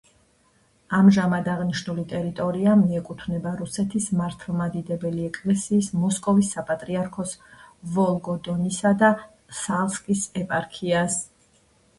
[0.99, 7.35] ამჟამად აღნიშნული ტერიტორია მიეკუთვნება რუსეთის მართლმადიდებელი ეკლესიის მოსკოვის საპატრიარქოს
[8.01, 9.11] ვოლგოდონისა და
[9.63, 11.21] სალსკის ეპარქიას.